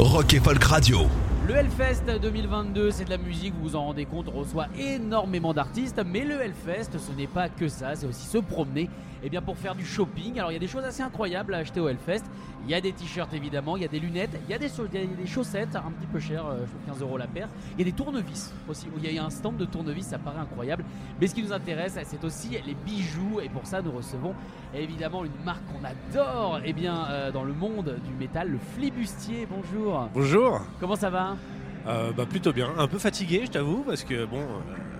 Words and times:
Rock 0.00 0.32
et 0.32 0.40
Folk 0.40 0.64
Radio. 0.64 1.06
Le 1.50 1.56
Hellfest 1.56 2.04
2022, 2.22 2.92
c'est 2.92 3.06
de 3.06 3.10
la 3.10 3.18
musique, 3.18 3.52
vous 3.54 3.70
vous 3.70 3.74
en 3.74 3.86
rendez 3.86 4.04
compte, 4.04 4.28
on 4.32 4.38
reçoit 4.38 4.68
énormément 4.78 5.52
d'artistes, 5.52 6.00
mais 6.06 6.24
le 6.24 6.40
Hellfest, 6.40 6.96
ce 6.96 7.10
n'est 7.10 7.26
pas 7.26 7.48
que 7.48 7.66
ça, 7.66 7.96
c'est 7.96 8.06
aussi 8.06 8.24
se 8.24 8.38
promener 8.38 8.88
et 9.22 9.28
bien 9.28 9.42
pour 9.42 9.56
faire 9.56 9.74
du 9.74 9.84
shopping. 9.84 10.38
Alors 10.38 10.52
il 10.52 10.54
y 10.54 10.56
a 10.56 10.60
des 10.60 10.68
choses 10.68 10.84
assez 10.84 11.02
incroyables 11.02 11.54
à 11.54 11.58
acheter 11.58 11.80
au 11.80 11.88
Hellfest. 11.88 12.22
Il 12.64 12.70
y 12.70 12.74
a 12.74 12.80
des 12.80 12.92
t-shirts 12.92 13.32
évidemment, 13.34 13.76
il 13.76 13.82
y 13.82 13.84
a 13.84 13.88
des 13.88 13.98
lunettes, 13.98 14.30
il 14.46 14.52
y 14.52 14.54
a 14.54 14.58
des, 14.58 14.70
il 14.92 15.00
y 15.00 15.02
a 15.02 15.06
des 15.06 15.26
chaussettes 15.26 15.74
un 15.74 15.90
petit 15.90 16.06
peu 16.06 16.20
chères, 16.20 16.46
euh, 16.46 16.58
je 16.66 16.70
trouve 16.70 16.86
15 16.86 17.02
euros 17.02 17.18
la 17.18 17.26
paire. 17.26 17.48
Il 17.72 17.80
y 17.80 17.82
a 17.82 17.90
des 17.90 17.96
tournevis 17.96 18.52
aussi, 18.68 18.86
il 19.02 19.12
y 19.12 19.18
a 19.18 19.24
un 19.24 19.30
stand 19.30 19.56
de 19.56 19.64
tournevis, 19.64 20.06
ça 20.06 20.18
paraît 20.18 20.38
incroyable. 20.38 20.84
Mais 21.20 21.26
ce 21.26 21.34
qui 21.34 21.42
nous 21.42 21.52
intéresse, 21.52 21.98
c'est 22.04 22.22
aussi 22.22 22.50
les 22.64 22.74
bijoux, 22.74 23.40
et 23.42 23.48
pour 23.48 23.66
ça 23.66 23.82
nous 23.82 23.90
recevons 23.90 24.34
évidemment 24.74 25.24
une 25.24 25.44
marque 25.44 25.62
qu'on 25.66 25.84
adore 25.84 26.60
et 26.64 26.72
bien, 26.72 27.06
euh, 27.08 27.32
dans 27.32 27.44
le 27.44 27.52
monde 27.52 27.96
du 28.06 28.14
métal, 28.14 28.50
le 28.50 28.58
Flibustier. 28.76 29.48
Bonjour. 29.50 30.08
Bonjour. 30.14 30.60
Comment 30.78 30.96
ça 30.96 31.10
va? 31.10 31.36
Euh, 31.86 32.12
bah, 32.12 32.26
plutôt 32.26 32.52
bien. 32.52 32.68
Un 32.78 32.86
peu 32.88 32.98
fatigué, 32.98 33.42
je 33.46 33.50
t'avoue, 33.50 33.82
parce 33.86 34.04
que 34.04 34.24
bon, 34.26 34.40
euh, 34.40 34.44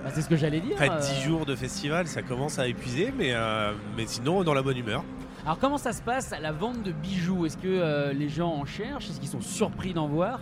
Bah, 0.04 0.10
C'est 0.14 0.22
ce 0.22 0.28
que 0.28 0.36
j'allais 0.36 0.60
dire. 0.60 0.72
après 0.74 0.90
euh. 0.90 0.98
10 1.00 1.22
jours 1.22 1.44
de 1.46 1.54
festival, 1.54 2.06
ça 2.06 2.22
commence 2.22 2.58
à 2.58 2.66
épuiser, 2.68 3.12
mais, 3.16 3.32
euh, 3.32 3.72
mais 3.96 4.06
sinon, 4.06 4.42
dans 4.44 4.54
la 4.54 4.62
bonne 4.62 4.78
humeur. 4.78 5.04
Alors 5.44 5.58
comment 5.58 5.78
ça 5.78 5.92
se 5.92 6.02
passe 6.02 6.32
la 6.40 6.52
vente 6.52 6.82
de 6.82 6.92
bijoux? 6.92 7.46
Est-ce 7.46 7.56
que 7.56 7.66
euh, 7.66 8.12
les 8.12 8.28
gens 8.28 8.50
en 8.50 8.64
cherchent? 8.64 9.08
Est-ce 9.10 9.20
qu'ils 9.20 9.28
sont 9.28 9.40
surpris 9.40 9.92
d'en 9.94 10.06
voir? 10.08 10.40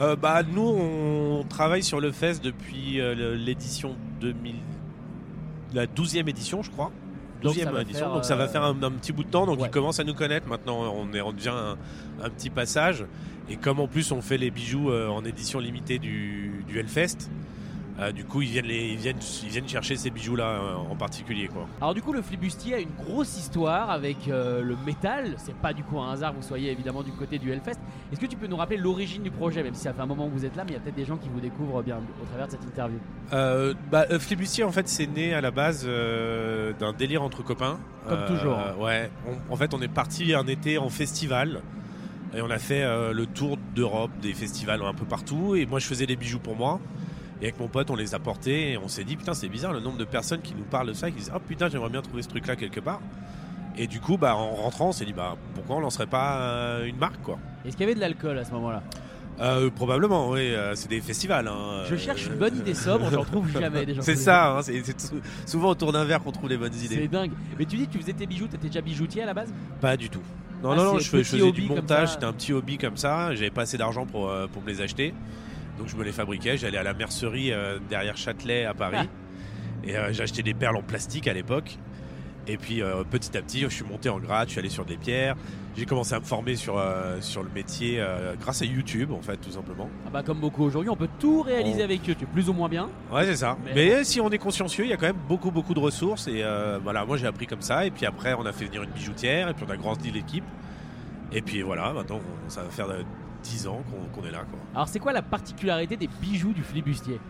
Euh, 0.00 0.16
bah, 0.16 0.42
nous, 0.42 0.62
on 0.62 1.44
travaille 1.48 1.82
sur 1.82 2.00
le 2.00 2.12
Fest 2.12 2.42
depuis 2.42 2.98
l'édition 3.36 3.94
2000. 4.20 4.56
La 5.74 5.86
12e 5.86 6.28
édition, 6.28 6.62
je 6.62 6.70
crois. 6.70 6.90
Donc, 7.42 7.54
12e 7.54 7.64
ça 7.64 7.70
va 7.72 7.80
édition, 7.82 7.98
faire, 8.00 8.14
donc 8.14 8.24
ça 8.24 8.36
va 8.36 8.44
euh, 8.44 8.48
faire 8.48 8.62
un, 8.62 8.82
un 8.82 8.90
petit 8.92 9.12
bout 9.12 9.24
de 9.24 9.30
temps, 9.30 9.46
donc 9.46 9.60
ouais. 9.60 9.66
ils 9.66 9.70
commencent 9.70 10.00
à 10.00 10.04
nous 10.04 10.14
connaître. 10.14 10.46
Maintenant, 10.48 10.94
on, 10.94 11.12
est, 11.12 11.20
on 11.20 11.32
devient 11.32 11.50
un, 11.50 11.76
un 12.24 12.30
petit 12.30 12.50
passage. 12.50 13.04
Et 13.48 13.56
comme 13.56 13.80
en 13.80 13.88
plus, 13.88 14.12
on 14.12 14.22
fait 14.22 14.38
les 14.38 14.50
bijoux 14.50 14.90
euh, 14.90 15.08
en 15.08 15.24
édition 15.24 15.58
limitée 15.58 15.98
du, 15.98 16.64
du 16.66 16.78
Hellfest, 16.78 17.28
euh, 18.00 18.10
du 18.10 18.24
coup, 18.24 18.40
ils 18.40 18.48
viennent, 18.48 18.64
les, 18.66 18.88
ils, 18.92 18.96
viennent, 18.96 19.18
ils 19.42 19.48
viennent 19.50 19.68
chercher 19.68 19.96
ces 19.96 20.10
bijoux-là 20.10 20.44
euh, 20.46 20.74
en 20.90 20.96
particulier. 20.96 21.48
Quoi. 21.48 21.66
Alors 21.80 21.92
du 21.94 22.00
coup 22.00 22.12
le 22.14 22.22
Flibustier 22.22 22.74
a 22.74 22.78
une 22.80 22.90
grosse 23.04 23.36
histoire 23.38 23.90
avec 23.90 24.28
euh, 24.28 24.62
le 24.62 24.76
métal. 24.86 25.34
C'est 25.36 25.54
pas 25.54 25.74
du 25.74 25.82
coup 25.84 25.98
un 26.00 26.10
hasard 26.12 26.32
que 26.32 26.36
vous 26.36 26.42
soyez 26.42 26.70
évidemment 26.72 27.02
du 27.02 27.12
côté 27.12 27.38
du 27.38 27.52
Hellfest. 27.52 27.78
Est-ce 28.10 28.18
que 28.20 28.26
tu 28.26 28.36
peux 28.36 28.46
nous 28.46 28.56
rappeler 28.56 28.78
l'origine 28.78 29.22
du 29.22 29.30
projet 29.30 29.62
Même 29.62 29.74
si 29.74 29.82
ça 29.82 29.92
fait 29.92 30.00
un 30.00 30.06
moment 30.06 30.26
que 30.28 30.32
vous 30.32 30.44
êtes 30.46 30.56
là, 30.56 30.64
mais 30.64 30.70
il 30.70 30.74
y 30.74 30.76
a 30.76 30.80
peut-être 30.80 30.94
des 30.96 31.04
gens 31.04 31.18
qui 31.18 31.28
vous 31.28 31.40
découvrent 31.40 31.82
bien 31.82 31.98
au 32.22 32.26
travers 32.26 32.46
de 32.46 32.52
cette 32.52 32.64
interview. 32.64 32.98
Euh, 33.34 33.74
bah, 33.90 34.06
euh, 34.10 34.18
Flibustier, 34.18 34.64
en 34.64 34.72
fait, 34.72 34.88
c'est 34.88 35.06
né 35.06 35.34
à 35.34 35.40
la 35.42 35.50
base 35.50 35.86
d'un 35.86 36.92
délire 36.94 37.22
entre 37.22 37.42
copains. 37.44 37.78
Comme 38.08 38.24
toujours. 38.26 38.56
Ouais. 38.80 39.10
On- 39.28 39.52
en 39.52 39.56
fait, 39.56 39.74
on 39.74 39.82
est 39.82 39.88
parti 39.88 40.34
un 40.34 40.46
été 40.46 40.78
en 40.78 40.88
festival. 40.88 41.60
Et 42.34 42.40
on 42.40 42.48
a 42.50 42.58
fait 42.58 42.82
le 43.12 43.26
tour 43.26 43.58
d'Europe, 43.74 44.10
des 44.22 44.32
festivals 44.32 44.80
un 44.82 44.94
peu 44.94 45.04
partout. 45.04 45.54
Et 45.54 45.66
moi, 45.66 45.78
je 45.78 45.86
faisais 45.86 46.06
des 46.06 46.16
bijoux 46.16 46.38
pour 46.38 46.56
moi. 46.56 46.80
Et 47.42 47.46
avec 47.46 47.58
mon 47.60 47.68
pote, 47.68 47.90
on 47.90 47.96
les 47.96 48.14
a 48.14 48.18
portés. 48.18 48.70
Et 48.72 48.78
on 48.78 48.88
s'est 48.88 49.04
dit, 49.04 49.16
putain, 49.16 49.34
c'est 49.34 49.48
bizarre 49.48 49.72
le 49.74 49.80
nombre 49.80 49.98
de 49.98 50.04
personnes 50.04 50.40
qui 50.40 50.54
nous 50.54 50.62
parlent 50.64 50.86
de 50.88 50.92
ça. 50.94 51.08
Et 51.08 51.12
qui 51.12 51.18
disent, 51.18 51.32
oh 51.34 51.40
putain, 51.40 51.68
j'aimerais 51.68 51.90
bien 51.90 52.00
trouver 52.00 52.22
ce 52.22 52.28
truc-là 52.28 52.56
quelque 52.56 52.80
part. 52.80 53.00
Et 53.76 53.86
du 53.86 54.00
coup, 54.00 54.16
bah, 54.16 54.34
en 54.36 54.54
rentrant, 54.54 54.88
on 54.88 54.92
s'est 54.92 55.04
dit, 55.04 55.12
bah, 55.12 55.36
pourquoi 55.54 55.76
on 55.76 55.80
lancerait 55.80 56.06
pas 56.06 56.36
euh, 56.40 56.84
une 56.86 56.96
marque, 56.96 57.20
quoi 57.22 57.38
Est-ce 57.64 57.76
qu'il 57.76 57.84
y 57.84 57.86
avait 57.88 57.94
de 57.94 58.00
l'alcool 58.00 58.38
à 58.38 58.44
ce 58.44 58.52
moment-là? 58.52 58.82
Euh, 59.40 59.70
Probablement, 59.70 60.28
oui. 60.30 60.40
euh, 60.54 60.74
c'est 60.74 60.88
des 60.90 61.00
festivals. 61.00 61.48
hein. 61.48 61.84
Je 61.88 61.96
cherche 61.96 62.26
une 62.26 62.34
bonne 62.36 62.56
idée 62.58 62.74
sobre, 62.74 63.10
j'en 63.10 63.24
trouve 63.24 63.48
jamais 63.60 63.86
des 63.86 63.94
gens. 63.94 64.02
C'est 64.02 64.14
ça, 64.14 64.58
hein, 64.58 64.62
c'est 64.62 64.82
c'est 64.84 65.00
sou- 65.00 65.20
souvent 65.46 65.70
autour 65.70 65.90
d'un 65.90 66.04
verre 66.04 66.22
qu'on 66.22 66.32
trouve 66.32 66.50
les 66.50 66.58
bonnes 66.58 66.72
C'est 66.74 66.84
idées. 66.94 67.08
dingue. 67.08 67.30
Mais 67.58 67.64
tu 67.64 67.76
dis 67.78 67.86
que 67.86 67.92
tu 67.92 67.98
faisais 67.98 68.12
tes 68.12 68.26
bijoux, 68.26 68.46
t'étais 68.46 68.68
déjà 68.68 68.82
bijoutier 68.82 69.22
à 69.22 69.26
la 69.26 69.32
base? 69.34 69.52
Pas 69.80 69.96
du 69.96 70.10
tout. 70.10 70.20
Non, 70.62 70.72
Ah, 70.72 70.76
non, 70.76 70.84
non, 70.84 70.98
c'est 70.98 71.04
je, 71.06 71.24
faisais 71.24 71.50
du 71.50 71.62
montage, 71.62 72.12
c'était 72.12 72.26
un 72.26 72.32
petit 72.34 72.52
hobby 72.52 72.76
comme 72.78 72.98
ça. 72.98 73.34
J'avais 73.34 73.50
pas 73.50 73.62
assez 73.62 73.78
d'argent 73.78 74.04
pour, 74.06 74.28
euh, 74.28 74.46
pour 74.52 74.62
me 74.62 74.68
les 74.68 74.80
acheter. 74.82 75.14
Donc 75.78 75.88
je 75.88 75.96
me 75.96 76.04
les 76.04 76.12
fabriquais. 76.12 76.56
J'allais 76.56 76.78
à 76.78 76.82
la 76.82 76.94
mercerie 76.94 77.52
euh, 77.52 77.78
derrière 77.88 78.16
Châtelet 78.16 78.64
à 78.64 78.74
Paris. 78.74 79.08
Et 79.84 79.96
euh, 79.96 80.10
acheté 80.10 80.42
des 80.42 80.54
perles 80.54 80.76
en 80.76 80.82
plastique 80.82 81.26
à 81.28 81.32
l'époque. 81.32 81.78
Et 82.48 82.56
puis 82.56 82.82
euh, 82.82 83.04
petit 83.08 83.36
à 83.36 83.42
petit, 83.42 83.60
je 83.60 83.68
suis 83.68 83.84
monté 83.84 84.08
en 84.08 84.18
grade, 84.18 84.48
je 84.48 84.52
suis 84.52 84.58
allé 84.60 84.68
sur 84.68 84.84
des 84.84 84.96
pierres. 84.96 85.36
J'ai 85.76 85.86
commencé 85.86 86.12
à 86.14 86.20
me 86.20 86.24
former 86.24 86.54
sur, 86.56 86.76
euh, 86.76 87.20
sur 87.20 87.42
le 87.42 87.48
métier 87.48 87.96
euh, 87.98 88.34
grâce 88.38 88.60
à 88.62 88.64
YouTube, 88.66 89.10
en 89.12 89.22
fait, 89.22 89.36
tout 89.38 89.50
simplement. 89.52 89.88
Ah 90.06 90.10
bah 90.12 90.22
comme 90.22 90.38
beaucoup 90.38 90.64
aujourd'hui, 90.64 90.90
on 90.90 90.96
peut 90.96 91.08
tout 91.18 91.40
réaliser 91.42 91.80
On- 91.80 91.84
avec 91.84 92.02
tu 92.02 92.14
plus 92.26 92.48
ou 92.48 92.52
moins 92.52 92.68
bien. 92.68 92.88
Ouais, 93.12 93.24
c'est 93.24 93.36
ça. 93.36 93.56
Mais- 93.64 93.72
Mais, 93.74 94.04
si 94.04 94.20
on 94.20 94.28
est 94.30 94.38
consciencieux, 94.38 94.84
il 94.84 94.90
y 94.90 94.92
a 94.92 94.96
quand 94.96 95.06
même 95.06 95.16
beaucoup, 95.28 95.50
beaucoup 95.50 95.72
de 95.72 95.78
ressources. 95.80 96.28
Et 96.28 96.44
voilà, 96.82 97.04
moi 97.06 97.16
j'ai 97.16 97.26
appris 97.26 97.46
comme 97.46 97.62
ça. 97.62 97.86
Et 97.86 97.90
puis 97.90 98.04
après, 98.06 98.34
on 98.34 98.44
a 98.44 98.52
fait 98.52 98.66
venir 98.66 98.82
une 98.82 98.90
bijoutière. 98.90 99.48
Et 99.48 99.54
puis 99.54 99.64
on 99.66 99.70
a 99.72 99.76
grandi 99.76 100.10
l'équipe. 100.10 100.44
Et 101.32 101.40
puis 101.42 101.62
voilà, 101.62 101.92
maintenant, 101.92 102.20
ça 102.48 102.62
va 102.62 102.68
faire 102.70 102.88
10 103.42 103.66
ans 103.68 103.82
qu'on 104.14 104.24
est 104.26 104.30
là. 104.30 104.44
Quoi. 104.50 104.58
Alors 104.74 104.88
c'est 104.88 104.98
quoi 104.98 105.12
la 105.12 105.22
particularité 105.22 105.96
des 105.96 106.08
bijoux 106.20 106.52
du 106.52 106.62
Flibustier? 106.62 107.20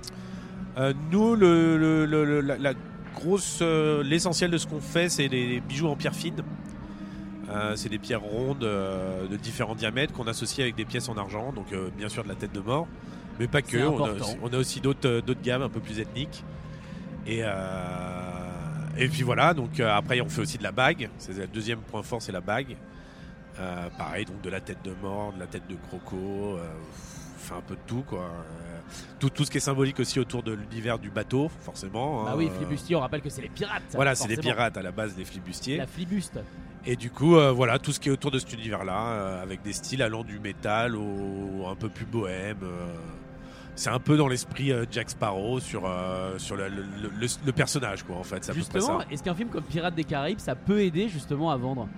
Euh, 0.78 0.92
nous, 1.10 1.34
le, 1.34 1.76
le- 1.76 2.06
le- 2.06 2.24
le- 2.24 2.40
la, 2.40 2.56
la 2.58 2.72
grosse, 3.14 3.58
euh, 3.62 4.02
l'essentiel 4.02 4.50
de 4.50 4.56
ce 4.58 4.66
qu'on 4.66 4.80
fait, 4.80 5.08
c'est 5.08 5.28
des 5.28 5.60
bijoux 5.60 5.88
en 5.88 5.96
pierre 5.96 6.14
fine. 6.14 6.36
Euh, 7.50 7.76
c'est 7.76 7.88
des 7.90 7.98
pierres 7.98 8.22
rondes 8.22 8.60
de 8.60 9.36
différents 9.36 9.74
diamètres 9.74 10.14
qu'on 10.14 10.26
associe 10.26 10.60
avec 10.60 10.74
des 10.76 10.84
pièces 10.86 11.08
en 11.08 11.16
argent. 11.18 11.52
Donc 11.52 11.66
bien 11.98 12.08
sûr 12.08 12.22
de 12.24 12.28
la 12.28 12.34
tête 12.34 12.52
de 12.54 12.60
mort, 12.60 12.86
mais 13.38 13.48
pas 13.48 13.60
que. 13.62 13.76
On 13.78 14.04
a, 14.04 14.12
aussi, 14.12 14.36
on 14.42 14.48
a 14.52 14.56
aussi 14.56 14.80
d'autres 14.80 15.34
gammes 15.42 15.62
un 15.62 15.68
peu 15.68 15.80
plus 15.80 15.98
ethniques. 15.98 16.42
Et, 17.26 17.42
et 18.98 19.08
puis 19.08 19.22
voilà, 19.22 19.52
donc 19.54 19.78
après 19.80 20.20
on 20.20 20.28
fait 20.28 20.40
aussi 20.40 20.56
de 20.58 20.62
la 20.62 20.72
bague. 20.72 21.10
C'est 21.18 21.36
le 21.36 21.46
deuxième 21.46 21.80
point 21.80 22.02
fort, 22.02 22.22
c'est 22.22 22.32
la 22.32 22.40
bague. 22.40 22.76
Euh, 23.60 23.88
pareil, 23.98 24.24
donc 24.24 24.40
de 24.40 24.48
la 24.50 24.60
tête 24.60 24.82
de 24.84 24.92
mort, 25.02 25.32
de 25.34 25.40
la 25.40 25.46
tête 25.46 25.66
de 25.68 25.76
croco, 25.76 26.16
euh, 26.16 26.58
on 27.36 27.38
fait 27.38 27.54
un 27.54 27.60
peu 27.60 27.74
de 27.74 27.80
tout 27.86 28.02
quoi. 28.06 28.20
Euh, 28.20 28.78
tout, 29.18 29.30
tout 29.30 29.44
ce 29.44 29.50
qui 29.50 29.58
est 29.58 29.60
symbolique 29.60 30.00
aussi 30.00 30.18
autour 30.18 30.42
de 30.42 30.52
l'univers 30.52 30.98
du 30.98 31.10
bateau, 31.10 31.50
forcément. 31.60 32.26
Hein. 32.28 32.34
oui, 32.36 32.50
Flibustier, 32.56 32.96
on 32.96 33.00
rappelle 33.00 33.20
que 33.20 33.28
c'est 33.30 33.42
les 33.42 33.48
pirates. 33.48 33.82
Voilà, 33.94 34.14
c'est 34.14 34.24
forcément. 34.28 34.42
pirates 34.42 34.76
à 34.76 34.82
la 34.82 34.90
base 34.92 35.14
des 35.14 35.24
flibustiers. 35.24 35.76
La 35.76 35.86
Flibuste. 35.86 36.38
Et 36.84 36.96
du 36.96 37.10
coup, 37.10 37.36
euh, 37.36 37.52
voilà, 37.52 37.78
tout 37.78 37.92
ce 37.92 38.00
qui 38.00 38.08
est 38.08 38.12
autour 38.12 38.30
de 38.30 38.38
cet 38.38 38.52
univers-là, 38.54 39.06
euh, 39.06 39.42
avec 39.42 39.62
des 39.62 39.72
styles 39.72 40.02
allant 40.02 40.24
du 40.24 40.38
métal 40.40 40.96
au 40.96 41.66
un 41.68 41.76
peu 41.76 41.88
plus 41.88 42.06
bohème. 42.06 42.58
euh, 42.62 42.94
c'est 43.74 43.88
un 43.90 43.98
peu 44.00 44.16
dans 44.18 44.28
l'esprit 44.28 44.70
Jack 44.90 45.08
Sparrow 45.10 45.58
sur, 45.58 45.90
sur 46.36 46.56
le, 46.56 46.68
le- 46.68 46.82
le- 47.18 47.26
le 47.46 47.52
personnage, 47.52 48.02
quoi, 48.02 48.16
en 48.16 48.22
fait. 48.22 48.52
Justement, 48.52 49.00
est-ce 49.10 49.22
qu'un 49.22 49.34
film 49.34 49.48
comme 49.48 49.62
Pirates 49.64 49.94
des 49.94 50.04
Caraïbes, 50.04 50.40
ça 50.40 50.54
peut 50.54 50.80
aider 50.82 51.08
justement 51.08 51.50
à 51.50 51.56
vendre? 51.56 51.88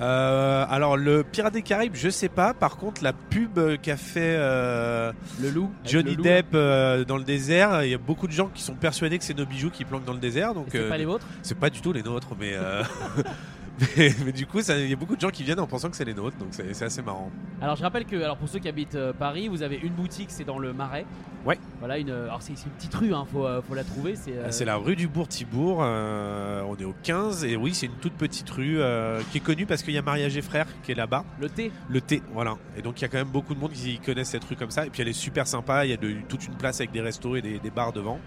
Euh, 0.00 0.64
alors, 0.68 0.96
le 0.96 1.24
Pirate 1.24 1.54
des 1.54 1.62
Caraïbes, 1.62 1.94
je 1.94 2.08
sais 2.08 2.28
pas. 2.28 2.54
Par 2.54 2.76
contre, 2.76 3.02
la 3.02 3.12
pub 3.12 3.58
qu'a 3.82 3.96
fait 3.96 4.36
euh, 4.38 5.12
Le 5.40 5.50
loup 5.50 5.70
Johnny 5.84 6.14
le 6.14 6.22
Depp 6.22 6.46
euh, 6.54 7.04
dans 7.04 7.16
le 7.16 7.24
désert, 7.24 7.84
il 7.84 7.90
y 7.90 7.94
a 7.94 7.98
beaucoup 7.98 8.26
de 8.26 8.32
gens 8.32 8.48
qui 8.48 8.62
sont 8.62 8.74
persuadés 8.74 9.18
que 9.18 9.24
c'est 9.24 9.36
nos 9.36 9.46
bijoux 9.46 9.70
qui 9.70 9.84
planquent 9.84 10.04
dans 10.04 10.12
le 10.12 10.18
désert. 10.18 10.54
Donc, 10.54 10.66
C'est 10.70 10.88
pas 10.88 10.98
les 10.98 11.04
vôtres? 11.04 11.26
c'est 11.42 11.58
pas 11.58 11.70
du 11.70 11.80
tout 11.80 11.92
les 11.92 12.02
nôtres, 12.02 12.36
mais. 12.38 12.54
euh, 13.80 13.84
Mais, 13.96 14.14
mais 14.26 14.32
du 14.32 14.46
coup, 14.46 14.58
il 14.60 14.88
y 14.88 14.92
a 14.92 14.96
beaucoup 14.96 15.14
de 15.16 15.20
gens 15.20 15.30
qui 15.30 15.42
viennent 15.44 15.60
en 15.60 15.66
pensant 15.66 15.88
que 15.90 15.96
c'est 15.96 16.04
les 16.04 16.14
nôtres, 16.14 16.36
donc 16.36 16.48
c'est 16.50 16.82
assez 16.82 17.02
marrant. 17.02 17.30
Alors 17.60 17.76
je 17.76 17.82
rappelle 17.82 18.04
que, 18.04 18.16
alors 18.16 18.36
pour 18.36 18.48
ceux 18.48 18.58
qui 18.58 18.68
habitent 18.68 18.94
euh, 18.96 19.12
Paris, 19.12 19.48
vous 19.48 19.62
avez 19.62 19.76
une 19.76 19.92
boutique, 19.92 20.30
c'est 20.30 20.44
dans 20.44 20.58
le 20.58 20.72
Marais. 20.72 21.06
Ouais. 21.46 21.58
Voilà 21.78 21.98
une, 21.98 22.10
alors 22.10 22.42
c'est 22.42 22.52
une 22.52 22.70
petite 22.72 22.94
rue, 22.94 23.14
hein, 23.14 23.24
faut, 23.32 23.46
euh, 23.46 23.62
faut 23.62 23.74
la 23.74 23.84
trouver. 23.84 24.16
C'est 24.16 24.32
euh, 24.36 24.48
Ah, 24.50 24.64
la 24.64 24.76
rue 24.76 24.96
du 24.96 25.06
Bourg-Thibourg, 25.08 25.78
euh, 25.82 26.62
on 26.68 26.76
est 26.76 26.84
au 26.84 26.94
15, 27.02 27.44
et 27.44 27.56
oui, 27.56 27.72
c'est 27.74 27.86
une 27.86 27.92
toute 28.00 28.14
petite 28.14 28.50
rue 28.50 28.80
euh, 28.80 29.20
qui 29.30 29.38
est 29.38 29.40
connue 29.40 29.64
parce 29.66 29.82
qu'il 29.82 29.94
y 29.94 29.98
a 29.98 30.02
Mariage 30.02 30.36
et 30.36 30.42
Frères 30.42 30.66
qui 30.82 30.92
est 30.92 30.96
là-bas, 30.96 31.24
le 31.40 31.48
thé. 31.48 31.70
le 31.88 32.00
T, 32.00 32.22
voilà. 32.32 32.56
Et 32.76 32.82
donc 32.82 33.00
il 33.00 33.02
y 33.02 33.04
a 33.04 33.08
quand 33.08 33.18
même 33.18 33.28
beaucoup 33.28 33.54
de 33.54 33.60
monde 33.60 33.72
qui 33.72 33.98
connaissent 34.00 34.30
cette 34.30 34.44
rue 34.44 34.56
comme 34.56 34.70
ça, 34.72 34.86
et 34.86 34.90
puis 34.90 35.02
elle 35.02 35.08
est 35.08 35.12
super 35.12 35.46
sympa, 35.46 35.84
il 35.86 35.90
y 35.90 35.94
a 35.94 35.96
de- 35.96 36.16
toute 36.28 36.46
une 36.46 36.54
place 36.56 36.80
avec 36.80 36.90
des 36.90 37.00
restos 37.00 37.36
et 37.36 37.42
des, 37.42 37.58
des 37.58 37.70
bars 37.70 37.92
devant. 37.92 38.18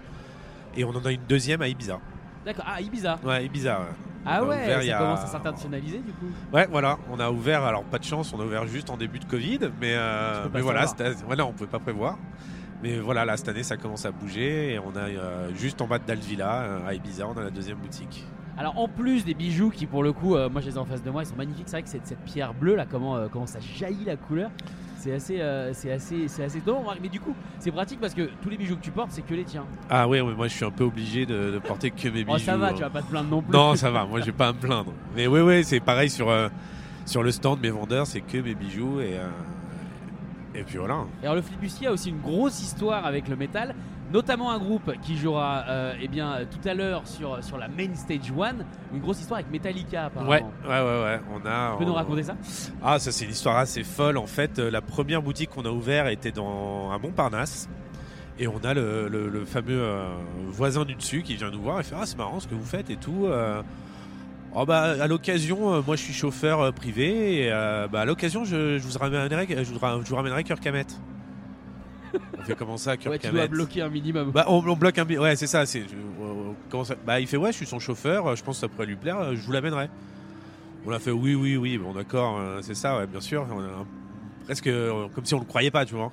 Et 0.78 0.86
on 0.86 0.90
en 0.92 1.06
a 1.06 1.12
une 1.12 1.26
deuxième 1.28 1.62
à 1.62 1.68
Ibiza. 1.68 2.00
D'accord. 2.46 2.66
Ah 2.68 2.80
Ibiza. 2.82 3.20
Ouais, 3.26 3.46
Ibiza, 3.46 3.80
ouais. 3.82 3.86
Ah 4.26 4.44
ouais. 4.44 4.64
ouvert 4.64 4.84
ça 4.84 4.96
a- 4.96 5.00
commence 5.00 5.20
à 5.24 5.28
s'internationaliser 5.28 5.98
du 6.00 6.12
coup. 6.14 6.28
Ouais, 6.54 6.68
voilà, 6.72 6.98
on 7.12 7.20
a 7.20 7.30
ouvert, 7.32 7.64
alors 7.64 7.84
pas 7.84 7.98
de 8.00 8.04
chance, 8.04 8.34
on 8.34 8.40
a 8.40 8.46
ouvert 8.46 8.68
juste 8.68 8.90
en 8.90 8.98
début 8.98 9.20
de 9.20 9.26
Covid, 9.26 9.60
mais, 9.80 9.94
euh, 9.96 10.46
mais 10.54 10.62
voilà, 10.62 11.46
on 11.46 11.52
pouvait 11.54 11.70
pas 11.70 11.80
prévoir. 11.80 12.18
Mais 12.84 12.98
voilà, 13.00 13.26
là, 13.26 13.38
cette 13.38 13.50
année, 13.50 13.62
ça 13.64 13.78
commence 13.78 14.06
à 14.06 14.12
bouger 14.12 14.74
et 14.74 14.80
on 14.80 14.96
a 14.96 15.02
euh, 15.02 15.50
juste 15.56 15.82
en 15.82 15.88
bas 15.88 16.00
de 16.00 16.04
Dalvilla, 16.06 16.62
euh, 16.64 16.88
à 16.88 16.94
Ibiza, 16.96 17.28
on 17.28 17.38
a 17.38 17.44
la 17.44 17.52
deuxième 17.52 17.78
boutique. 17.78 18.26
Alors 18.58 18.78
en 18.78 18.88
plus 18.88 19.24
des 19.24 19.34
bijoux 19.34 19.70
qui 19.70 19.86
pour 19.86 20.04
le 20.04 20.14
coup, 20.14 20.36
euh, 20.36 20.50
moi 20.50 20.62
je 20.62 20.68
les 20.70 20.76
ai 20.76 20.78
en 20.78 20.86
face 20.86 21.02
de 21.04 21.10
moi, 21.10 21.24
ils 21.24 21.28
sont 21.28 21.36
magnifiques. 21.36 21.66
C'est 21.68 21.78
vrai 21.78 21.84
que 21.84 21.90
cette, 21.90 22.06
cette 22.08 22.20
pierre 22.24 22.54
bleue 22.54 22.76
là, 22.76 22.86
comment, 22.90 23.28
comment 23.30 23.46
ça 23.48 23.60
jaillit 23.60 24.06
la 24.06 24.18
couleur, 24.18 24.50
c'est 25.02 25.14
assez, 25.14 25.42
euh, 25.42 25.74
c'est 25.74 25.92
assez, 25.92 26.28
c'est 26.28 26.44
assez. 26.44 26.62
Mais 27.02 27.10
du 27.10 27.20
coup, 27.20 27.34
c'est 27.60 27.72
pratique 27.72 28.00
parce 28.00 28.14
que 28.14 28.30
tous 28.42 28.50
les 28.50 28.58
bijoux 28.58 28.76
que 28.76 28.82
tu 28.82 28.92
portes, 28.92 29.10
c'est 29.12 29.24
que 29.24 29.34
les 29.34 29.44
tiens. 29.44 29.66
Ah 29.90 30.08
ouais, 30.08 30.22
ouais, 30.22 30.36
moi 30.36 30.48
je 30.48 30.54
suis 30.54 30.66
un 30.66 30.70
peu 30.72 30.84
obligé 30.84 31.26
de, 31.26 31.52
de 31.52 31.60
porter 31.60 31.90
que 31.90 32.08
mes 32.08 32.24
bijoux. 32.24 32.34
Oh 32.36 32.38
ça 32.38 32.56
va, 32.56 32.68
hein. 32.68 32.74
tu 32.76 32.82
vas 32.82 32.90
pas 32.92 33.02
te 33.02 33.08
plaindre 33.10 33.30
non 33.30 33.42
plus. 33.42 33.52
Non, 33.52 33.76
ça 33.76 33.90
va, 33.90 34.06
moi 34.06 34.20
je 34.20 34.28
vais 34.28 34.32
pas 34.32 34.50
à 34.50 34.54
me 34.54 34.60
plaindre. 34.60 34.94
Mais 35.16 35.26
oui, 35.26 35.40
oui, 35.42 35.64
c'est 35.64 35.80
pareil 35.80 36.10
sur, 36.10 36.30
euh, 36.30 36.50
sur 37.06 37.24
le 37.24 37.32
stand, 37.32 37.60
mes 37.62 37.72
vendeurs, 37.72 38.06
c'est 38.06 38.22
que 38.22 38.38
mes 38.38 38.54
bijoux 38.54 39.00
et, 39.02 39.16
euh, 39.18 39.28
et 40.54 40.64
puis 40.64 40.78
voilà. 40.78 41.06
Et 41.24 41.26
alors 41.26 41.36
le 41.36 41.42
flibustier 41.42 41.88
a 41.88 41.92
aussi 41.92 42.10
une 42.10 42.22
grosse 42.22 42.62
histoire 42.62 43.06
avec 43.06 43.28
le 43.28 43.36
métal, 43.36 43.74
notamment 44.12 44.52
un 44.52 44.60
groupe 44.60 44.92
qui 45.02 45.18
jouera 45.18 45.64
euh, 45.68 45.94
eh 46.02 46.08
bien, 46.08 46.40
tout 46.50 46.68
à 46.68 46.74
l'heure 46.74 47.08
sur, 47.08 47.44
sur 47.44 47.58
la 47.58 47.68
main 47.68 47.94
stage 47.96 48.32
one, 48.38 48.66
une 48.94 49.00
grosse 49.00 49.20
histoire 49.22 49.40
avec 49.40 49.52
Metallica 49.52 50.06
apparemment. 50.06 50.30
Ouais, 50.32 50.44
ouais, 50.66 50.70
ouais, 50.70 51.04
ouais. 51.04 51.20
On 51.34 51.46
a. 51.48 51.72
Tu 51.74 51.78
peux 51.80 51.86
nous 51.86 51.92
on- 51.92 51.96
raconter 51.96 52.24
ça? 52.24 52.36
Ah, 52.84 53.00
ça 53.00 53.12
c'est 53.12 53.26
une 53.26 53.32
histoire 53.32 53.58
assez 53.58 53.84
folle. 53.84 54.18
En 54.18 54.28
fait, 54.28 54.60
euh, 54.60 54.70
la 54.72 54.82
première 54.82 55.22
boutique 55.22 55.50
qu'on 55.52 55.66
a 55.66 55.70
ouverte 55.72 56.10
était 56.10 56.32
dans 56.32 56.92
un 56.92 56.98
Montparnasse. 57.00 57.70
Et 58.40 58.48
on 58.48 58.58
a 58.64 58.74
le, 58.74 59.08
le- 59.08 59.30
le 59.30 59.46
fameux 59.46 59.80
euh, 59.82 60.08
voisin 60.48 60.84
du 60.84 60.96
dessus 60.96 61.22
qui 61.22 61.36
vient 61.36 61.52
nous 61.52 61.62
voir 61.62 61.80
et 61.80 61.84
fait 61.84 61.96
Ah, 62.00 62.06
c'est 62.06 62.18
marrant 62.18 62.40
ce 62.40 62.48
que 62.48 62.56
vous 62.56 62.66
faites 62.66 62.90
et 62.90 62.96
tout. 62.96 63.26
euh. 63.28 63.62
Oh, 64.54 64.66
bah, 64.66 64.96
à 65.02 65.08
l'occasion, 65.08 65.76
euh, 65.76 65.82
moi 65.86 65.96
je 65.96 66.02
suis 66.04 66.14
chauffeur 66.14 66.60
euh, 66.60 66.72
privé. 66.72 67.44
Et 67.46 67.52
euh, 67.52 67.88
bah, 67.88 68.02
à 68.02 68.06
l'occasion, 68.06 68.44
je, 68.44 68.78
je 68.80 68.84
vous 68.88 68.98
ramènerai, 68.98 69.48
je 69.64 69.72
vous, 69.72 69.80
ra- 69.80 70.00
je 70.04 70.10
vous 70.10 70.16
ramènerai 70.16 70.44
Kirk 70.44 70.66
Hammett. 70.66 71.00
On 72.40 72.44
fait 72.44 72.56
comment 72.56 72.78
ça, 72.78 72.98
Kirk 72.98 73.12
Ouais, 73.14 73.20
tu 73.20 73.30
dois 73.30 73.48
bloquer 73.48 73.82
un 73.82 73.90
minimum. 73.90 74.32
bah, 74.32 74.46
on, 74.48 74.64
on 74.68 74.76
bloque 74.76 74.98
un 74.98 75.06
billet. 75.06 75.20
Ouais, 75.20 75.36
c'est 75.36 75.48
ça. 75.48 75.66
C'est, 75.66 75.84
on- 76.20 76.56
comment 76.70 76.84
ça- 76.84 76.96
Bah, 77.06 77.20
il 77.20 77.28
fait 77.28 77.38
ouais, 77.38 77.52
je 77.52 77.58
suis 77.58 77.66
son 77.66 77.80
chauffeur. 77.80 78.28
euh, 78.28 78.36
Je 78.36 78.44
pense 78.44 78.58
que 78.58 78.62
ça 78.62 78.68
pourrait 78.68 78.86
lui 78.88 78.96
plaire. 78.96 79.18
euh, 79.20 79.36
Je 79.36 79.42
vous 79.42 79.52
l'amènerai. 79.52 79.90
On 80.86 80.92
a 80.92 81.00
fait 81.00 81.12
oui, 81.12 81.36
oui, 81.36 81.58
oui. 81.58 81.78
Bon, 81.78 81.94
d'accord, 81.94 82.40
euh, 82.40 82.60
c'est 82.62 82.76
ça. 82.76 82.98
Ouais, 82.98 83.08
bien 83.08 83.22
sûr. 83.22 83.46
On 83.52 83.60
a 83.60 83.64
un- 83.64 83.88
presque 84.46 84.68
euh, 84.68 85.08
comme 85.14 85.26
si 85.26 85.34
on 85.36 85.40
le 85.40 85.46
croyait 85.46 85.72
pas, 85.72 85.86
tu 85.86 85.96
vois. 85.96 86.12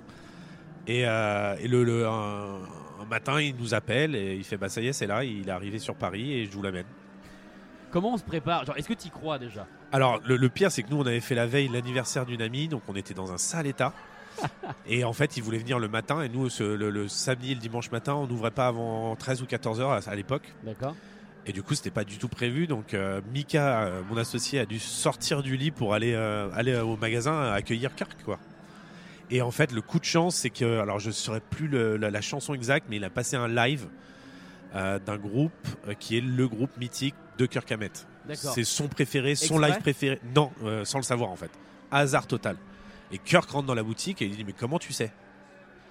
Et, 0.87 1.03
euh, 1.07 1.55
et 1.61 1.69
le, 1.69 1.85
le- 1.85 2.07
un, 2.07 2.59
un 3.03 3.05
matin, 3.11 3.41
il 3.41 3.55
nous 3.57 3.75
appelle 3.75 4.15
et 4.15 4.35
il 4.37 4.45
fait 4.45 4.57
bah 4.57 4.69
ça 4.69 4.81
y 4.81 4.89
est, 4.89 4.93
c'est 4.93 5.07
là. 5.07 5.25
Il 5.25 5.49
est 5.49 5.53
arrivé 5.53 5.79
sur 5.79 5.95
Paris 5.95 6.33
et 6.33 6.45
je 6.47 6.51
vous 6.53 6.63
l'amène. 6.63 6.87
Comment 7.91 8.13
on 8.15 8.17
se 8.19 8.23
prépare? 8.25 8.67
Genre, 8.67 8.77
est-ce 8.77 8.89
que 8.89 8.93
tu 8.95 9.09
y 9.09 9.11
crois 9.11 9.39
déjà? 9.39 9.67
Alors, 9.93 10.21
le, 10.27 10.37
le 10.37 10.49
pire, 10.51 10.71
c'est 10.71 10.83
que 10.83 10.91
nous, 10.91 10.99
on 10.99 11.07
avait 11.07 11.21
fait 11.21 11.35
la 11.35 11.47
veille 11.47 11.69
l'anniversaire 11.69 12.27
d'une 12.27 12.43
amie, 12.43 12.69
donc 12.69 12.83
on 12.89 12.95
était 12.95 13.15
dans 13.15 13.33
un 13.33 13.39
sale 13.39 13.67
état. 13.67 13.95
et 14.87 15.05
en 15.05 15.13
fait, 15.13 15.37
il 15.37 15.43
voulait 15.43 15.59
venir 15.59 15.79
le 15.79 15.89
matin, 15.89 16.23
et 16.23 16.29
nous, 16.29 16.49
ce- 16.49 16.63
le, 16.63 16.91
le 16.91 17.09
samedi 17.09 17.53
et 17.53 17.55
le 17.55 17.61
dimanche 17.61 17.91
matin, 17.91 18.15
on 18.15 18.27
n'ouvrait 18.27 18.51
pas 18.51 18.67
avant 18.69 19.15
13 19.17 19.43
ou 19.43 19.47
14 19.47 19.81
heures 19.81 19.91
à, 19.93 19.99
à 20.07 20.15
l'époque. 20.15 20.53
D'accord. 20.65 20.95
Et 21.47 21.53
du 21.53 21.63
coup, 21.63 21.75
c'était 21.75 21.91
pas 21.91 22.05
du 22.05 22.19
tout 22.19 22.29
prévu. 22.29 22.67
Donc, 22.67 22.93
euh, 22.93 23.21
Mika, 23.33 23.81
euh, 23.85 24.03
mon 24.11 24.17
associé, 24.19 24.61
a 24.61 24.67
dû 24.67 24.79
sortir 24.79 25.43
du 25.43 25.57
lit 25.57 25.71
pour 25.71 25.95
aller, 25.95 26.13
euh, 26.15 26.51
aller 26.55 26.77
au 26.79 26.97
magasin 26.97 27.53
accueillir 27.53 27.95
Kirk, 27.95 28.23
quoi. 28.25 28.39
Et 29.31 29.41
en 29.43 29.51
fait, 29.51 29.73
le 29.73 29.81
coup 29.83 29.99
de 29.99 30.05
chance, 30.05 30.37
c'est 30.37 30.51
que, 30.51 30.79
alors 30.81 30.99
je 31.01 31.09
ne 31.09 31.13
saurais 31.13 31.41
plus 31.41 31.69
le- 31.69 31.97
la, 31.97 32.11
la 32.11 32.21
chanson 32.21 32.55
exacte, 32.55 32.87
mais 32.91 32.97
il 32.97 33.05
a 33.05 33.11
passé 33.11 33.37
un 33.37 33.49
live 33.49 33.87
d'un 34.75 35.17
groupe 35.17 35.53
qui 35.99 36.19
est 36.19 36.21
le 36.21 36.47
groupe 36.47 36.77
mythique 36.77 37.15
de 37.39 37.47
Kirk 37.47 37.71
Hammett. 37.73 38.07
C'est 38.35 38.65
son 38.65 38.87
préféré, 38.89 39.35
son 39.35 39.55
Exprès 39.57 39.69
live 39.71 39.81
préféré. 39.81 40.21
Non, 40.35 40.51
sans 40.85 40.99
le 40.99 41.05
savoir 41.05 41.31
en 41.31 41.37
fait. 41.37 41.51
Hasard 41.91 42.27
total. 42.27 42.57
Et 43.13 43.19
Kirk 43.19 43.49
rentre 43.51 43.67
dans 43.67 43.75
la 43.75 43.83
boutique 43.83 44.21
et 44.23 44.27
il 44.27 44.37
dit 44.37 44.45
Mais 44.45 44.53
comment 44.53 44.79
tu 44.79 44.93
sais? 44.93 45.13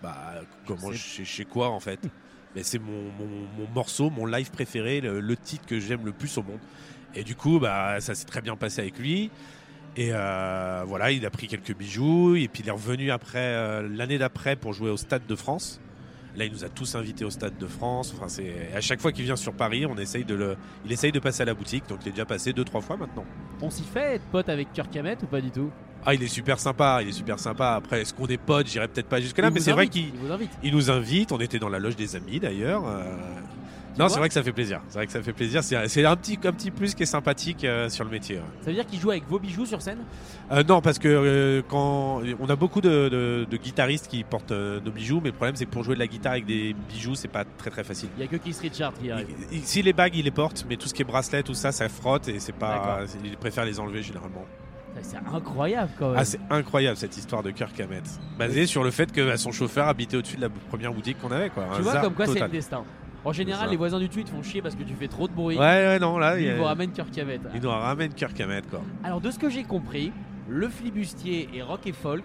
Bah, 0.02 0.36
comment 0.66 0.92
je 0.92 0.98
sais, 0.98 1.26
sais 1.26 1.46
quoi 1.46 1.70
en 1.70 1.80
fait? 1.80 2.00
Mais 2.56 2.64
c'est 2.64 2.80
mon, 2.80 3.04
mon- 3.20 3.48
mon 3.58 3.68
morceau, 3.74 4.10
mon 4.10 4.26
live 4.26 4.52
préféré, 4.52 5.02
le, 5.02 5.20
le 5.20 5.36
titre 5.38 5.66
que 5.66 5.80
j'aime 5.80 6.06
le 6.06 6.12
plus 6.12 6.38
au 6.38 6.44
monde. 6.44 6.60
Et 7.16 7.24
du 7.24 7.36
coup, 7.36 7.60
bah, 7.60 8.00
ça 8.00 8.14
s'est 8.16 8.26
très 8.26 8.42
bien 8.42 8.56
passé 8.56 8.82
avec 8.82 9.00
lui. 9.00 9.32
Et 9.96 10.10
euh, 10.14 10.84
voilà, 10.86 11.12
il 11.12 11.26
a 11.26 11.30
pris 11.32 11.48
quelques 11.48 11.76
bijoux. 11.76 12.36
Et 12.36 12.48
puis 12.48 12.62
il 12.64 12.68
est 12.70 12.72
revenu 12.72 13.10
après 13.12 13.40
euh, 13.40 13.88
l'année 13.92 14.18
d'après 14.20 14.56
pour 14.56 14.74
jouer 14.74 14.92
au 14.92 14.98
Stade 14.98 15.26
de 15.26 15.36
France. 15.36 15.82
Là, 16.36 16.46
il 16.46 16.52
nous 16.52 16.64
a 16.64 16.70
tous 16.70 16.94
invités 16.94 17.26
au 17.26 17.32
Stade 17.32 17.58
de 17.58 17.66
France. 17.66 18.14
Enfin, 18.16 18.28
c'est 18.30 18.72
à 18.76 18.82
chaque 18.82 19.02
fois 19.02 19.12
qu'il 19.12 19.26
vient 19.26 19.36
sur 19.36 19.54
Paris, 19.54 19.88
on 19.88 19.98
essaye 19.98 20.24
de 20.24 20.36
le, 20.36 20.56
il 20.86 20.92
essaye 20.92 21.12
de 21.12 21.20
passer 21.20 21.42
à 21.42 21.46
la 21.46 21.56
boutique. 21.56 21.88
Donc 21.90 22.00
il 22.04 22.10
est 22.10 22.12
déjà 22.12 22.26
passé 22.26 22.54
deux 22.54 22.64
trois 22.64 22.82
fois 22.82 22.96
maintenant. 22.98 23.26
On 23.62 23.72
s'y 23.72 23.84
fait 23.84 24.16
être 24.16 24.26
pote 24.28 24.48
avec 24.50 24.72
Kirk 24.74 24.96
Hammett 24.96 25.24
ou 25.24 25.26
pas 25.28 25.42
du 25.42 25.50
tout? 25.50 25.72
Ah, 26.10 26.14
il 26.14 26.24
est 26.24 26.28
super 26.28 26.58
sympa. 26.58 27.00
Il 27.02 27.10
est 27.10 27.12
super 27.12 27.38
sympa. 27.38 27.74
Après, 27.76 28.02
est-ce 28.02 28.14
qu'on 28.14 28.28
est 28.28 28.38
potes? 28.38 28.68
J'irai 28.68 28.88
peut-être 28.88 29.10
pas 29.10 29.20
jusque 29.20 29.38
là, 29.40 29.50
Il 29.50 29.54
mais 29.54 29.60
c'est 29.60 29.74
vrai 29.74 29.88
qu'il 29.90 30.06
il 30.08 30.14
vous 30.16 30.32
invite. 30.32 30.52
il 30.64 30.74
nous 30.74 30.90
invite. 30.90 31.32
On 31.34 31.40
était 31.40 31.60
dans 31.60 31.70
la 31.70 31.80
loge 31.80 31.98
des 31.98 32.16
amis 32.16 32.40
d'ailleurs. 32.40 32.84
Euh, 32.88 33.04
Non, 34.00 34.08
c'est 34.10 34.20
vrai 34.20 34.28
que 34.28 34.34
ça 34.36 34.44
fait 34.44 34.52
plaisir. 34.54 34.80
C'est 34.90 35.00
vrai 35.00 35.06
que 35.08 35.12
ça 35.12 35.22
fait 35.24 35.34
plaisir. 35.34 35.64
C'est 35.64 36.06
un 36.06 36.16
petit, 36.16 36.38
un 36.46 36.52
petit 36.54 36.70
plus 36.72 36.94
qui 36.96 37.04
est 37.04 37.08
sympathique 37.08 37.64
euh, 37.66 37.90
sur 37.90 38.06
le 38.06 38.12
métier. 38.12 38.36
Ça 38.62 38.68
veut 38.68 38.74
dire 38.76 38.86
qu'il 38.86 39.00
joue 39.02 39.10
avec 39.10 39.28
vos 39.28 39.40
bijoux 39.40 39.66
sur 39.66 39.82
scène? 39.82 39.98
Euh, 40.52 40.64
non, 40.64 40.82
parce 40.82 41.00
que 41.00 41.08
euh, 41.10 41.62
quand 41.68 42.22
on 42.40 42.48
a 42.50 42.56
beaucoup 42.56 42.80
de, 42.80 43.10
de- 43.10 43.48
de 43.50 43.58
guitaristes 43.58 44.08
qui 44.08 44.24
portent 44.24 44.52
nos 44.52 44.92
bijoux, 44.92 45.20
mais 45.22 45.30
le 45.32 45.36
problème 45.36 45.56
c'est 45.58 45.66
que 45.66 45.72
pour 45.72 45.84
jouer 45.84 45.96
de 45.96 46.00
la 46.00 46.08
guitare 46.08 46.34
avec 46.34 46.46
des 46.46 46.74
bijoux, 46.88 47.16
c'est 47.16 47.28
pas 47.28 47.44
très 47.44 47.70
très 47.72 47.84
facile. 47.84 48.10
Il 48.18 48.22
y 48.22 48.24
a 48.24 48.28
que 48.28 48.38
Keith 48.38 48.60
Richard 48.60 48.94
qui 48.94 49.10
arrive. 49.12 49.28
Il- 49.52 49.58
il- 49.58 49.64
si 49.66 49.82
les 49.82 49.94
bagues, 49.94 50.16
il 50.16 50.24
les 50.26 50.32
porte, 50.32 50.66
mais 50.70 50.78
tout 50.78 50.88
ce 50.88 50.94
qui 50.94 51.02
est 51.02 51.06
bracelet, 51.06 51.42
tout 51.44 51.54
ça, 51.56 51.72
ça 51.74 51.90
frotte 51.90 52.28
et 52.30 52.40
c'est 52.40 52.54
pas. 52.56 53.00
Il 53.26 53.36
préfère 53.36 53.66
les 53.66 53.78
enlever 53.80 54.04
généralement. 54.04 54.46
Ça, 55.02 55.10
C'est 55.28 55.36
incroyable 55.36 55.92
quand 56.00 56.10
même. 56.10 56.18
Ah, 56.20 56.26
c'est 56.26 56.40
incroyable 56.50 56.98
cette 56.98 57.18
histoire 57.18 57.44
de 57.44 57.52
Kirk 57.52 57.80
Hammett, 57.80 58.04
basée 58.38 58.66
sur 58.66 58.84
le 58.84 58.92
fait 58.92 59.12
que 59.12 59.22
bah, 59.26 59.38
son 59.38 59.52
chauffeur 59.52 59.88
habitait 59.88 60.18
au-dessus 60.18 60.38
de 60.38 60.42
la 60.42 60.50
première 60.50 60.94
boutique 60.94 61.20
qu'on 61.20 61.32
avait, 61.32 61.50
quoi. 61.50 61.66
tu 61.76 61.80
Un 61.80 61.84
vois 61.84 61.98
comme 62.02 62.14
quoi 62.14 62.26
c'est 62.28 62.40
le 62.40 62.48
destin. 62.48 62.84
En 63.26 63.34
général, 63.34 63.70
les 63.70 63.76
voisins 63.78 64.00
du 64.00 64.08
dessus 64.08 64.22
ils 64.22 64.26
te 64.26 64.30
font 64.30 64.42
chier 64.44 64.62
parce 64.62 64.76
que 64.76 64.84
tu 64.84 64.94
fais 64.94 65.08
trop 65.08 65.28
de 65.28 65.34
bruit. 65.34 65.58
Ouais, 65.58 65.64
ouais, 65.64 66.00
non, 66.00 66.18
là, 66.18 66.36
Lui, 66.36 66.44
il, 66.44 66.48
il 66.50 66.54
y 66.54 66.58
vous 66.58 66.64
a- 66.64 66.68
ramène 66.70 66.92
Kirk 66.92 67.18
Hammett. 67.18 67.42
il 67.54 67.62
nous 67.62 67.70
ramène 67.70 68.14
Kirk 68.14 68.40
Hammett, 68.40 68.70
quoi. 68.70 68.82
Alors 69.04 69.20
de 69.22 69.30
ce 69.32 69.38
que 69.40 69.50
j'ai 69.50 69.64
compris, 69.64 70.14
le 70.48 70.70
flibustier 70.70 71.50
et 71.54 71.62
rock 71.62 71.82
et 71.88 71.92
folk, 71.92 72.24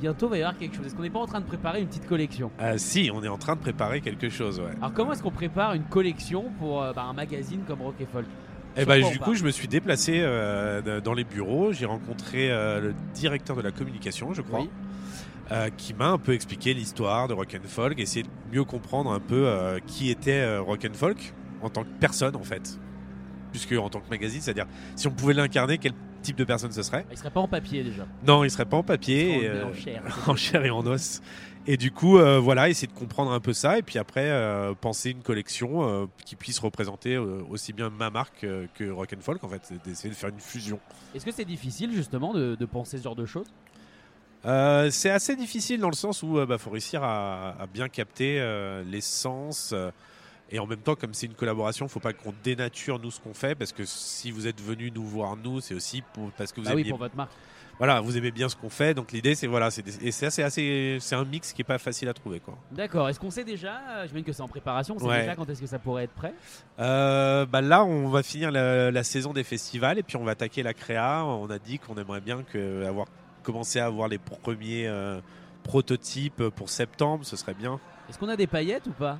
bientôt 0.00 0.28
va 0.28 0.38
y 0.38 0.42
avoir 0.42 0.56
quelque 0.58 0.76
chose. 0.76 0.86
Est-ce 0.86 0.94
qu'on 0.94 1.02
n'est 1.02 1.10
pas 1.10 1.18
en 1.18 1.26
train 1.26 1.40
de 1.40 1.46
préparer 1.46 1.80
une 1.80 1.88
petite 1.88 2.06
collection? 2.06 2.50
Euh, 2.60 2.74
si, 2.76 3.10
on 3.12 3.22
est 3.24 3.28
en 3.28 3.38
train 3.38 3.56
de 3.56 3.60
préparer 3.60 4.00
quelque 4.00 4.28
chose, 4.28 4.60
ouais. 4.60 4.72
Alors 4.78 4.92
comment 4.92 5.12
est-ce 5.12 5.22
qu'on 5.22 5.30
prépare 5.32 5.74
une 5.74 5.84
collection 5.84 6.44
pour 6.60 6.82
euh, 6.82 6.92
bah, 6.92 7.02
un 7.08 7.12
magazine 7.14 7.62
comme 7.66 7.82
Rock 7.82 7.94
et 8.00 8.06
Folk? 8.06 8.26
Et 8.76 8.80
Sur 8.80 8.88
bah, 8.88 8.94
on 9.04 9.10
du 9.10 9.18
coup, 9.18 9.34
je 9.34 9.44
me 9.44 9.50
suis 9.50 9.68
déplacé 9.68 10.14
euh, 10.16 11.00
dans 11.00 11.14
les 11.14 11.24
bureaux. 11.24 11.72
J'ai 11.72 11.86
rencontré 11.86 12.50
euh, 12.50 12.80
le 12.80 12.94
directeur 13.14 13.56
de 13.56 13.62
la 13.62 13.70
communication, 13.70 14.32
je 14.32 14.42
crois, 14.42 14.60
Oui. 14.60 14.70
euh, 15.50 15.68
qui 15.76 15.94
m'a 15.94 16.08
un 16.08 16.18
peu 16.18 16.32
expliqué 16.32 16.72
l'histoire 16.72 17.28
de 17.28 17.34
Rock 17.34 17.54
and 17.54 17.68
Folk, 17.68 17.98
essayer 18.00 18.22
de 18.22 18.28
mieux 18.50 18.64
comprendre 18.64 19.12
un 19.12 19.20
peu 19.20 19.78
qui 19.86 20.10
était 20.10 20.56
Rock 20.58 20.86
and 20.90 20.94
Folk 20.94 21.34
en 21.62 21.68
tant 21.70 21.82
que 21.82 21.90
personne, 22.00 22.36
en 22.36 22.42
fait. 22.44 22.78
Puisque 23.50 23.72
en 23.72 23.90
tant 23.90 24.00
que 24.00 24.08
magazine, 24.08 24.40
c'est-à-dire 24.40 24.66
si 24.96 25.06
on 25.06 25.10
pouvait 25.10 25.34
l'incarner, 25.34 25.76
quel 25.76 25.92
type 26.22 26.36
de 26.36 26.44
personne 26.44 26.72
ce 26.72 26.82
serait 26.82 27.04
Il 27.10 27.18
serait 27.18 27.30
pas 27.30 27.40
en 27.40 27.48
papier 27.48 27.82
déjà. 27.82 28.06
Non, 28.26 28.44
il 28.44 28.50
serait 28.50 28.64
pas 28.64 28.78
en 28.78 28.82
papier, 28.82 29.48
euh, 29.48 29.66
en 29.66 29.74
chair. 29.74 30.02
en 30.26 30.36
chair 30.36 30.64
et 30.64 30.70
en 30.70 30.86
os. 30.86 31.20
Et 31.66 31.76
du 31.76 31.92
coup, 31.92 32.18
euh, 32.18 32.40
voilà, 32.40 32.68
essayer 32.68 32.88
de 32.88 32.98
comprendre 32.98 33.30
un 33.30 33.38
peu 33.38 33.52
ça, 33.52 33.78
et 33.78 33.82
puis 33.82 33.98
après, 33.98 34.28
euh, 34.28 34.74
penser 34.74 35.10
une 35.10 35.22
collection 35.22 35.88
euh, 35.88 36.06
qui 36.24 36.34
puisse 36.34 36.58
représenter 36.58 37.16
aussi 37.16 37.72
bien 37.72 37.88
ma 37.88 38.10
marque 38.10 38.44
que 38.74 38.90
Rock 38.90 39.14
and 39.16 39.20
Folk, 39.20 39.44
en 39.44 39.48
fait, 39.48 39.72
d'essayer 39.84 40.10
de 40.10 40.16
faire 40.16 40.30
une 40.30 40.40
fusion. 40.40 40.80
Est-ce 41.14 41.24
que 41.24 41.30
c'est 41.30 41.44
difficile 41.44 41.92
justement 41.92 42.34
de, 42.34 42.56
de 42.56 42.64
penser 42.66 42.98
ce 42.98 43.04
genre 43.04 43.16
de 43.16 43.26
choses? 43.26 43.46
C'est 44.44 45.10
assez 45.10 45.36
difficile 45.36 45.78
dans 45.78 45.88
le 45.88 45.94
sens 45.94 46.24
où 46.24 46.40
il 46.40 46.46
bah, 46.46 46.58
faut 46.58 46.70
réussir 46.70 47.04
à, 47.04 47.50
à 47.60 47.66
bien 47.68 47.88
capter 47.88 48.44
l'essence. 48.90 49.72
Et 50.52 50.58
en 50.58 50.66
même 50.66 50.80
temps, 50.80 50.94
comme 50.94 51.14
c'est 51.14 51.26
une 51.26 51.34
collaboration, 51.34 51.88
faut 51.88 51.98
pas 52.00 52.12
qu'on 52.12 52.32
dénature 52.44 52.98
nous 53.00 53.10
ce 53.10 53.20
qu'on 53.20 53.34
fait, 53.34 53.54
parce 53.54 53.72
que 53.72 53.84
si 53.84 54.30
vous 54.30 54.46
êtes 54.46 54.60
venu 54.60 54.90
nous 54.90 55.04
voir 55.04 55.36
nous, 55.36 55.60
c'est 55.60 55.74
aussi 55.74 56.02
pour, 56.12 56.30
parce 56.32 56.52
que 56.52 56.60
vous 56.60 56.66
Ah 56.70 56.74
oui, 56.74 56.84
pour 56.84 56.98
votre 56.98 57.16
marque. 57.16 57.30
voilà, 57.78 58.00
vous 58.02 58.16
aimez 58.18 58.30
bien 58.30 58.48
ce 58.48 58.54
qu'on 58.56 58.68
fait. 58.68 58.92
Donc 58.94 59.12
l'idée, 59.12 59.34
c'est 59.34 59.46
voilà, 59.46 59.70
c'est 59.70 59.82
et 60.02 60.12
c'est 60.12 60.26
assez, 60.26 60.42
assez, 60.42 60.98
c'est 61.00 61.14
un 61.16 61.24
mix 61.24 61.52
qui 61.52 61.62
est 61.62 61.64
pas 61.64 61.78
facile 61.78 62.08
à 62.08 62.12
trouver, 62.14 62.38
quoi. 62.40 62.56
D'accord. 62.70 63.08
Est-ce 63.08 63.18
qu'on 63.18 63.30
sait 63.30 63.44
déjà 63.44 63.80
euh, 63.90 64.06
J'imagine 64.06 64.24
que 64.24 64.32
c'est 64.32 64.42
en 64.42 64.48
préparation. 64.48 64.94
On 64.96 64.98
sait 64.98 65.06
Ouais. 65.06 65.20
déjà 65.20 65.34
quand 65.36 65.48
est-ce 65.48 65.60
que 65.62 65.66
ça 65.66 65.78
pourrait 65.78 66.04
être 66.04 66.12
prêt? 66.14 66.34
Euh, 66.80 67.46
bah 67.46 67.60
là, 67.62 67.84
on 67.84 68.08
va 68.08 68.22
finir 68.22 68.50
la, 68.50 68.90
la 68.90 69.02
saison 69.04 69.32
des 69.32 69.44
festivals 69.44 69.98
et 69.98 70.02
puis 70.02 70.16
on 70.16 70.24
va 70.24 70.32
attaquer 70.32 70.62
la 70.62 70.74
créa. 70.74 71.24
On 71.24 71.48
a 71.50 71.58
dit 71.58 71.78
qu'on 71.78 71.96
aimerait 71.96 72.20
bien 72.20 72.42
que 72.42 72.84
avoir 72.84 73.06
commencé 73.42 73.80
à 73.80 73.86
avoir 73.86 74.06
les 74.08 74.18
premiers 74.18 74.86
euh, 74.86 75.20
prototypes 75.64 76.48
pour 76.50 76.68
septembre, 76.68 77.24
ce 77.24 77.36
serait 77.36 77.54
bien. 77.54 77.80
Est-ce 78.08 78.18
qu'on 78.18 78.28
a 78.28 78.36
des 78.36 78.46
paillettes 78.46 78.86
ou 78.86 78.92
pas? 78.92 79.18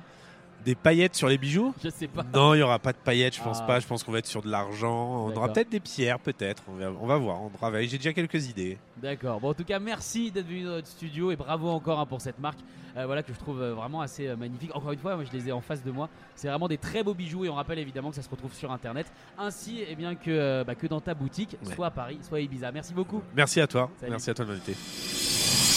Des 0.65 0.75
paillettes 0.75 1.15
sur 1.15 1.27
les 1.27 1.37
bijoux 1.37 1.73
Je 1.83 1.89
sais 1.89 2.07
pas. 2.07 2.23
Non, 2.33 2.53
il 2.53 2.59
y 2.59 2.61
aura 2.61 2.79
pas 2.79 2.93
de 2.93 2.97
paillettes, 2.97 3.35
je 3.35 3.41
pense 3.41 3.59
Ah. 3.61 3.67
pas. 3.67 3.79
Je 3.79 3.87
pense 3.87 4.03
qu'on 4.03 4.11
va 4.11 4.19
être 4.19 4.25
sur 4.27 4.41
de 4.41 4.49
l'argent. 4.49 5.25
On 5.27 5.35
aura 5.35 5.51
peut-être 5.51 5.69
des 5.69 5.79
pierres, 5.79 6.19
peut-être. 6.19 6.63
On 6.69 6.73
va, 6.75 6.91
on 7.01 7.05
va 7.05 7.17
voir. 7.17 7.41
On 7.41 7.49
travaille. 7.49 7.87
J'ai 7.87 7.97
déjà 7.97 8.13
quelques 8.13 8.47
idées. 8.49 8.77
D'accord. 8.97 9.39
Bon, 9.41 9.49
en 9.49 9.53
tout 9.53 9.65
cas, 9.65 9.79
merci 9.79 10.31
d'être 10.31 10.47
venu 10.47 10.63
dans 10.63 10.71
notre 10.71 10.87
studio 10.87 11.31
et 11.31 11.35
bravo 11.35 11.69
encore 11.69 11.99
hein, 11.99 12.05
pour 12.05 12.21
cette 12.21 12.39
marque. 12.39 12.59
euh, 12.95 13.05
voilà 13.05 13.23
que 13.23 13.33
je 13.33 13.39
trouve 13.39 13.61
euh, 13.61 13.73
vraiment 13.73 14.01
assez 14.01 14.27
euh, 14.27 14.35
magnifique. 14.35 14.69
Encore 14.75 14.91
une 14.91 14.99
fois, 14.99 15.15
moi 15.15 15.25
je 15.25 15.35
les 15.37 15.49
ai 15.49 15.51
en 15.51 15.61
face 15.61 15.83
de 15.83 15.91
moi. 15.91 16.09
C'est 16.35 16.47
vraiment 16.47 16.67
des 16.67 16.77
très 16.77 17.03
beaux 17.03 17.13
bijoux 17.15 17.43
et 17.45 17.49
on 17.49 17.55
rappelle 17.55 17.79
évidemment 17.79 18.09
que 18.11 18.15
ça 18.15 18.21
se 18.21 18.29
retrouve 18.29 18.53
sur 18.53 18.71
internet 18.71 19.07
ainsi 19.37 19.81
et 19.81 19.95
bien 19.95 20.15
que, 20.15 20.63
bah, 20.63 20.75
que 20.75 20.87
dans 20.87 21.01
ta 21.01 21.13
boutique, 21.13 21.57
Ouais. 21.65 21.73
soit 21.75 21.87
à 21.87 21.91
Paris, 21.91 22.19
soit 22.21 22.37
à 22.37 22.41
Ibiza. 22.41 22.71
Merci 22.71 22.93
beaucoup. 22.93 23.21
Merci 23.35 23.59
à 23.61 23.67
toi. 23.67 23.89
Salut. 23.99 24.11
Merci 24.11 24.29
à 24.29 24.33
toi 24.33 24.45
de 24.45 24.51
m'inviter. 24.51 25.32